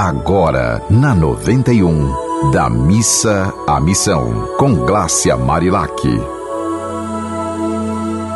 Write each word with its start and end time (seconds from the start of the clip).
Agora, 0.00 0.80
na 0.88 1.12
91, 1.12 2.52
da 2.52 2.70
missa 2.70 3.52
à 3.66 3.80
missão, 3.80 4.48
com 4.56 4.72
Glácia 4.72 5.36
Marilac. 5.36 5.92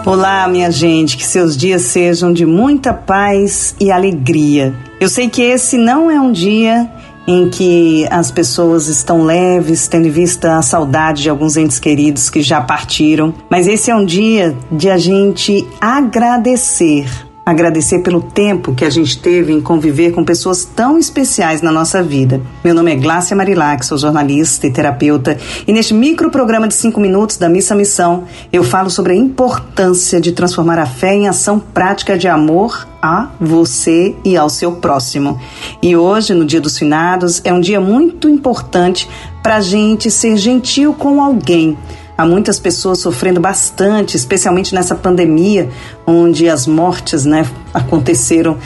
Olá, 0.04 0.48
minha 0.48 0.72
gente, 0.72 1.16
que 1.16 1.24
seus 1.24 1.56
dias 1.56 1.82
sejam 1.82 2.32
de 2.32 2.44
muita 2.44 2.92
paz 2.92 3.76
e 3.78 3.92
alegria. 3.92 4.74
Eu 5.00 5.08
sei 5.08 5.28
que 5.28 5.40
esse 5.40 5.78
não 5.78 6.10
é 6.10 6.20
um 6.20 6.32
dia 6.32 6.90
em 7.28 7.48
que 7.48 8.08
as 8.10 8.32
pessoas 8.32 8.88
estão 8.88 9.22
leves, 9.22 9.86
tendo 9.86 10.08
em 10.08 10.10
vista 10.10 10.58
a 10.58 10.62
saudade 10.62 11.22
de 11.22 11.30
alguns 11.30 11.56
entes 11.56 11.78
queridos 11.78 12.28
que 12.28 12.42
já 12.42 12.60
partiram, 12.60 13.32
mas 13.48 13.68
esse 13.68 13.88
é 13.88 13.94
um 13.94 14.04
dia 14.04 14.56
de 14.72 14.90
a 14.90 14.98
gente 14.98 15.64
agradecer 15.80 17.06
agradecer 17.44 18.00
pelo 18.00 18.22
tempo 18.22 18.74
que 18.74 18.84
a 18.84 18.90
gente 18.90 19.18
teve 19.18 19.52
em 19.52 19.60
conviver 19.60 20.12
com 20.12 20.24
pessoas 20.24 20.64
tão 20.64 20.96
especiais 20.96 21.60
na 21.60 21.72
nossa 21.72 22.02
vida. 22.02 22.40
Meu 22.64 22.74
nome 22.74 22.92
é 22.92 22.96
Glácia 22.96 23.36
Marilac, 23.36 23.84
sou 23.84 23.98
jornalista 23.98 24.66
e 24.66 24.72
terapeuta, 24.72 25.36
e 25.66 25.72
neste 25.72 25.92
micro 25.92 26.30
programa 26.30 26.68
de 26.68 26.74
cinco 26.74 27.00
minutos 27.00 27.36
da 27.36 27.48
Missa 27.48 27.74
Missão, 27.74 28.24
eu 28.52 28.62
falo 28.62 28.88
sobre 28.88 29.12
a 29.12 29.16
importância 29.16 30.20
de 30.20 30.32
transformar 30.32 30.78
a 30.78 30.86
fé 30.86 31.14
em 31.14 31.28
ação 31.28 31.58
prática 31.58 32.16
de 32.16 32.28
amor 32.28 32.86
a 33.02 33.30
você 33.40 34.14
e 34.24 34.36
ao 34.36 34.48
seu 34.48 34.72
próximo. 34.72 35.40
E 35.82 35.96
hoje, 35.96 36.34
no 36.34 36.44
Dia 36.44 36.60
dos 36.60 36.78
Finados, 36.78 37.42
é 37.44 37.52
um 37.52 37.60
dia 37.60 37.80
muito 37.80 38.28
importante 38.28 39.08
para 39.42 39.56
a 39.56 39.60
gente 39.60 40.08
ser 40.08 40.36
gentil 40.36 40.94
com 40.94 41.20
alguém 41.20 41.76
Há 42.22 42.24
muitas 42.24 42.60
pessoas 42.60 43.00
sofrendo 43.00 43.40
bastante, 43.40 44.16
especialmente 44.16 44.76
nessa 44.76 44.94
pandemia, 44.94 45.68
onde 46.06 46.48
as 46.48 46.68
mortes 46.68 47.24
né, 47.24 47.44
aconteceram 47.74 48.58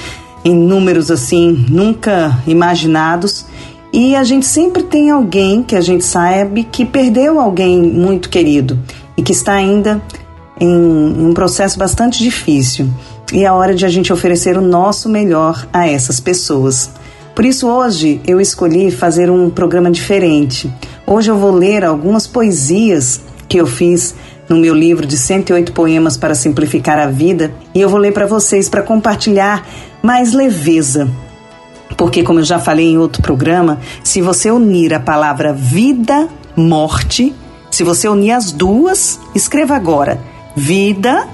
em 0.44 0.54
números 0.54 1.10
assim 1.10 1.64
nunca 1.66 2.38
imaginados. 2.46 3.46
E 3.90 4.14
a 4.14 4.24
gente 4.24 4.44
sempre 4.44 4.82
tem 4.82 5.08
alguém 5.08 5.62
que 5.62 5.74
a 5.74 5.80
gente 5.80 6.04
sabe 6.04 6.64
que 6.64 6.84
perdeu 6.84 7.40
alguém 7.40 7.80
muito 7.80 8.28
querido 8.28 8.78
e 9.16 9.22
que 9.22 9.32
está 9.32 9.54
ainda 9.54 10.02
em 10.60 10.76
um 10.76 11.32
processo 11.32 11.78
bastante 11.78 12.22
difícil. 12.22 12.86
E 13.32 13.42
é 13.42 13.50
hora 13.50 13.74
de 13.74 13.86
a 13.86 13.88
gente 13.88 14.12
oferecer 14.12 14.58
o 14.58 14.60
nosso 14.60 15.08
melhor 15.08 15.66
a 15.72 15.88
essas 15.88 16.20
pessoas. 16.20 16.90
Por 17.34 17.46
isso, 17.46 17.66
hoje 17.66 18.20
eu 18.26 18.38
escolhi 18.38 18.90
fazer 18.90 19.30
um 19.30 19.48
programa 19.48 19.90
diferente. 19.90 20.70
Hoje 21.06 21.30
eu 21.30 21.38
vou 21.38 21.52
ler 21.52 21.86
algumas 21.86 22.26
poesias 22.26 23.22
que 23.48 23.58
eu 23.58 23.66
fiz 23.66 24.14
no 24.48 24.56
meu 24.56 24.74
livro 24.74 25.06
de 25.06 25.16
108 25.16 25.72
poemas 25.72 26.16
para 26.16 26.34
simplificar 26.34 26.98
a 26.98 27.06
vida, 27.06 27.52
e 27.74 27.80
eu 27.80 27.88
vou 27.88 27.98
ler 27.98 28.12
para 28.12 28.26
vocês 28.26 28.68
para 28.68 28.82
compartilhar 28.82 29.66
mais 30.02 30.32
leveza. 30.32 31.08
Porque, 31.96 32.22
como 32.22 32.40
eu 32.40 32.44
já 32.44 32.58
falei 32.58 32.92
em 32.92 32.98
outro 32.98 33.22
programa, 33.22 33.78
se 34.04 34.20
você 34.20 34.50
unir 34.50 34.92
a 34.92 35.00
palavra 35.00 35.52
vida, 35.52 36.28
morte, 36.54 37.34
se 37.70 37.82
você 37.82 38.08
unir 38.08 38.32
as 38.32 38.52
duas, 38.52 39.18
escreva 39.34 39.74
agora: 39.74 40.20
vida, 40.54 41.26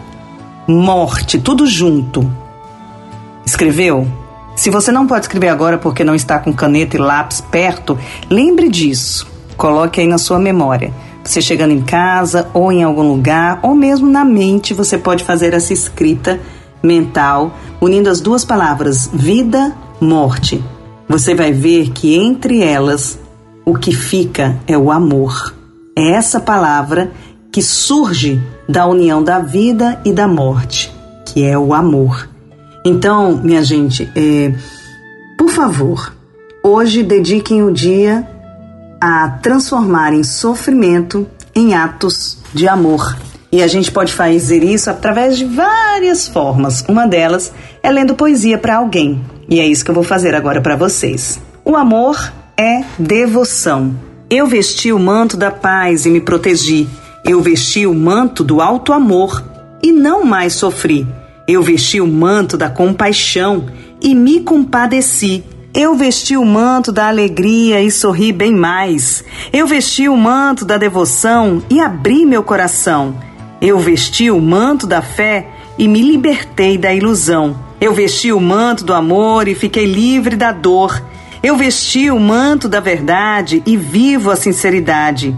morte, 0.66 1.38
tudo 1.38 1.66
junto. 1.66 2.30
Escreveu? 3.44 4.06
Se 4.54 4.70
você 4.70 4.92
não 4.92 5.06
pode 5.06 5.24
escrever 5.24 5.48
agora 5.48 5.78
porque 5.78 6.04
não 6.04 6.14
está 6.14 6.38
com 6.38 6.52
caneta 6.52 6.96
e 6.96 7.00
lápis 7.00 7.40
perto, 7.40 7.98
lembre 8.30 8.68
disso. 8.68 9.26
Coloque 9.56 10.00
aí 10.00 10.06
na 10.06 10.18
sua 10.18 10.38
memória. 10.38 10.92
Você 11.24 11.40
chegando 11.40 11.72
em 11.72 11.82
casa 11.82 12.48
ou 12.52 12.72
em 12.72 12.82
algum 12.82 13.08
lugar, 13.08 13.60
ou 13.62 13.74
mesmo 13.74 14.08
na 14.08 14.24
mente, 14.24 14.74
você 14.74 14.98
pode 14.98 15.22
fazer 15.22 15.54
essa 15.54 15.72
escrita 15.72 16.40
mental, 16.82 17.56
unindo 17.80 18.10
as 18.10 18.20
duas 18.20 18.44
palavras 18.44 19.08
vida, 19.12 19.74
morte. 20.00 20.62
Você 21.08 21.34
vai 21.34 21.52
ver 21.52 21.90
que 21.90 22.16
entre 22.16 22.62
elas 22.62 23.18
o 23.64 23.74
que 23.74 23.92
fica 23.92 24.58
é 24.66 24.76
o 24.76 24.90
amor. 24.90 25.54
É 25.96 26.12
essa 26.12 26.40
palavra 26.40 27.12
que 27.52 27.62
surge 27.62 28.40
da 28.68 28.86
união 28.86 29.22
da 29.22 29.38
vida 29.38 30.00
e 30.04 30.12
da 30.12 30.26
morte, 30.26 30.92
que 31.26 31.44
é 31.44 31.56
o 31.56 31.72
amor. 31.74 32.28
Então, 32.84 33.36
minha 33.36 33.62
gente, 33.62 34.10
é, 34.16 34.52
por 35.38 35.50
favor, 35.50 36.14
hoje 36.64 37.02
dediquem 37.02 37.62
o 37.62 37.70
dia 37.70 38.26
a 39.02 39.28
transformar 39.28 40.12
em 40.12 40.22
sofrimento 40.22 41.26
em 41.52 41.74
atos 41.74 42.38
de 42.54 42.68
amor. 42.68 43.16
E 43.50 43.60
a 43.60 43.66
gente 43.66 43.90
pode 43.90 44.12
fazer 44.12 44.62
isso 44.62 44.88
através 44.88 45.36
de 45.36 45.44
várias 45.44 46.28
formas. 46.28 46.84
Uma 46.88 47.04
delas 47.04 47.52
é 47.82 47.90
lendo 47.90 48.14
poesia 48.14 48.56
para 48.56 48.76
alguém. 48.76 49.20
E 49.48 49.58
é 49.58 49.66
isso 49.66 49.84
que 49.84 49.90
eu 49.90 49.94
vou 49.94 50.04
fazer 50.04 50.36
agora 50.36 50.60
para 50.60 50.76
vocês. 50.76 51.40
O 51.64 51.74
amor 51.74 52.32
é 52.56 52.84
devoção. 52.96 53.92
Eu 54.30 54.46
vesti 54.46 54.92
o 54.92 55.00
manto 55.00 55.36
da 55.36 55.50
paz 55.50 56.06
e 56.06 56.08
me 56.08 56.20
protegi. 56.20 56.88
Eu 57.24 57.40
vesti 57.40 57.84
o 57.84 57.94
manto 57.94 58.44
do 58.44 58.60
alto 58.60 58.92
amor 58.92 59.42
e 59.82 59.90
não 59.90 60.24
mais 60.24 60.52
sofri. 60.52 61.04
Eu 61.48 61.60
vesti 61.60 62.00
o 62.00 62.06
manto 62.06 62.56
da 62.56 62.70
compaixão 62.70 63.66
e 64.00 64.14
me 64.14 64.40
compadeci. 64.42 65.42
Eu 65.74 65.94
vesti 65.94 66.36
o 66.36 66.44
manto 66.44 66.92
da 66.92 67.08
alegria 67.08 67.80
e 67.80 67.90
sorri 67.90 68.30
bem 68.30 68.54
mais. 68.54 69.24
Eu 69.50 69.66
vesti 69.66 70.06
o 70.06 70.14
manto 70.14 70.66
da 70.66 70.76
devoção 70.76 71.62
e 71.70 71.80
abri 71.80 72.26
meu 72.26 72.42
coração. 72.42 73.16
Eu 73.58 73.78
vesti 73.78 74.30
o 74.30 74.38
manto 74.38 74.86
da 74.86 75.00
fé 75.00 75.48
e 75.78 75.88
me 75.88 76.02
libertei 76.02 76.76
da 76.76 76.92
ilusão. 76.92 77.56
Eu 77.80 77.94
vesti 77.94 78.30
o 78.30 78.38
manto 78.38 78.84
do 78.84 78.92
amor 78.92 79.48
e 79.48 79.54
fiquei 79.54 79.86
livre 79.86 80.36
da 80.36 80.52
dor. 80.52 81.02
Eu 81.42 81.56
vesti 81.56 82.10
o 82.10 82.20
manto 82.20 82.68
da 82.68 82.78
verdade 82.78 83.62
e 83.64 83.74
vivo 83.74 84.30
a 84.30 84.36
sinceridade. 84.36 85.34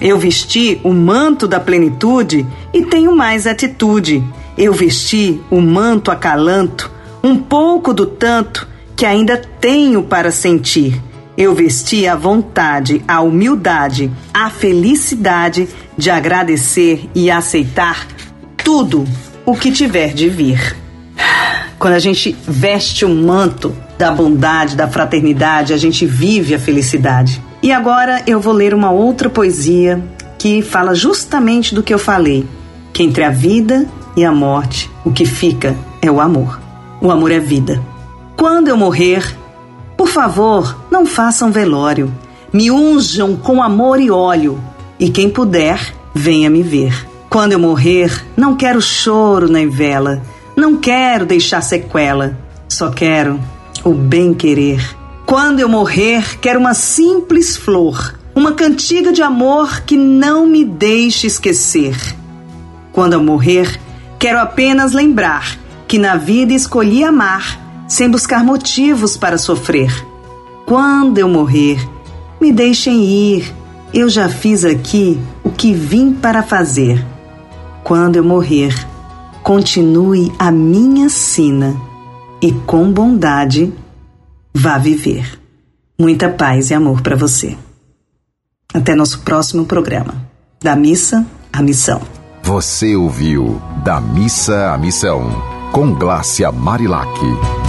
Eu 0.00 0.18
vesti 0.18 0.80
o 0.82 0.94
manto 0.94 1.46
da 1.46 1.60
plenitude 1.60 2.46
e 2.72 2.86
tenho 2.86 3.14
mais 3.14 3.46
atitude. 3.46 4.24
Eu 4.56 4.72
vesti 4.72 5.42
o 5.50 5.60
manto 5.60 6.10
acalanto, 6.10 6.90
um 7.22 7.36
pouco 7.36 7.92
do 7.92 8.06
tanto 8.06 8.72
que 8.96 9.04
ainda 9.04 9.36
tenho 9.36 10.02
para 10.02 10.30
sentir. 10.30 11.00
Eu 11.36 11.54
vesti 11.54 12.06
a 12.06 12.14
vontade, 12.14 13.02
a 13.08 13.20
humildade, 13.20 14.10
a 14.32 14.48
felicidade 14.48 15.68
de 15.96 16.10
agradecer 16.10 17.08
e 17.14 17.30
aceitar 17.30 18.06
tudo 18.56 19.04
o 19.44 19.54
que 19.56 19.72
tiver 19.72 20.14
de 20.14 20.28
vir. 20.28 20.76
Quando 21.78 21.94
a 21.94 21.98
gente 21.98 22.36
veste 22.46 23.04
o 23.04 23.08
manto 23.08 23.74
da 23.98 24.10
bondade, 24.10 24.76
da 24.76 24.88
fraternidade, 24.88 25.72
a 25.72 25.76
gente 25.76 26.06
vive 26.06 26.54
a 26.54 26.58
felicidade. 26.58 27.42
E 27.62 27.72
agora 27.72 28.22
eu 28.26 28.40
vou 28.40 28.52
ler 28.52 28.72
uma 28.72 28.90
outra 28.90 29.28
poesia 29.28 30.02
que 30.38 30.62
fala 30.62 30.94
justamente 30.94 31.74
do 31.74 31.82
que 31.82 31.92
eu 31.92 31.98
falei: 31.98 32.46
que 32.92 33.02
entre 33.02 33.24
a 33.24 33.30
vida 33.30 33.86
e 34.16 34.24
a 34.24 34.30
morte, 34.30 34.90
o 35.04 35.10
que 35.10 35.24
fica 35.24 35.74
é 36.00 36.10
o 36.10 36.20
amor. 36.20 36.60
O 37.00 37.10
amor 37.10 37.32
é 37.32 37.40
vida. 37.40 37.93
Quando 38.36 38.68
eu 38.68 38.76
morrer, 38.76 39.36
por 39.96 40.08
favor, 40.08 40.76
não 40.90 41.06
façam 41.06 41.52
velório. 41.52 42.12
Me 42.52 42.70
unjam 42.70 43.36
com 43.36 43.62
amor 43.62 44.00
e 44.00 44.10
óleo, 44.10 44.60
e 44.98 45.08
quem 45.08 45.28
puder, 45.28 45.94
venha 46.14 46.50
me 46.50 46.62
ver. 46.62 47.06
Quando 47.28 47.52
eu 47.52 47.58
morrer, 47.58 48.24
não 48.36 48.54
quero 48.54 48.80
choro 48.80 49.48
nem 49.48 49.68
vela, 49.68 50.22
não 50.56 50.76
quero 50.76 51.26
deixar 51.26 51.60
sequela, 51.62 52.38
só 52.68 52.90
quero 52.90 53.40
o 53.82 53.92
bem-querer. 53.92 54.80
Quando 55.26 55.58
eu 55.58 55.68
morrer, 55.68 56.38
quero 56.38 56.60
uma 56.60 56.74
simples 56.74 57.56
flor, 57.56 58.14
uma 58.34 58.52
cantiga 58.52 59.12
de 59.12 59.22
amor 59.22 59.80
que 59.80 59.96
não 59.96 60.46
me 60.46 60.64
deixe 60.64 61.26
esquecer. 61.26 61.96
Quando 62.92 63.14
eu 63.14 63.22
morrer, 63.22 63.80
quero 64.18 64.38
apenas 64.38 64.92
lembrar 64.92 65.58
que 65.88 65.98
na 65.98 66.16
vida 66.16 66.52
escolhi 66.52 67.02
amar 67.02 67.63
sem 67.86 68.10
buscar 68.10 68.44
motivos 68.44 69.16
para 69.16 69.38
sofrer. 69.38 69.92
Quando 70.66 71.18
eu 71.18 71.28
morrer, 71.28 71.78
me 72.40 72.52
deixem 72.52 73.04
ir, 73.04 73.54
eu 73.92 74.08
já 74.08 74.28
fiz 74.28 74.64
aqui 74.64 75.20
o 75.42 75.50
que 75.50 75.72
vim 75.72 76.12
para 76.12 76.42
fazer. 76.42 77.04
Quando 77.82 78.16
eu 78.16 78.24
morrer, 78.24 78.74
continue 79.42 80.32
a 80.38 80.50
minha 80.50 81.08
sina 81.08 81.76
e 82.40 82.52
com 82.52 82.90
bondade 82.90 83.72
vá 84.54 84.78
viver. 84.78 85.40
Muita 85.98 86.28
paz 86.28 86.70
e 86.70 86.74
amor 86.74 87.02
para 87.02 87.16
você. 87.16 87.56
Até 88.72 88.94
nosso 88.94 89.20
próximo 89.20 89.64
programa. 89.64 90.14
Da 90.60 90.74
missa 90.74 91.24
à 91.52 91.62
missão. 91.62 92.00
Você 92.42 92.94
ouviu 92.96 93.62
Da 93.84 94.00
Missa 94.00 94.72
à 94.72 94.76
Missão 94.76 95.30
com 95.72 95.94
Glácia 95.94 96.52
Marilac. 96.52 97.63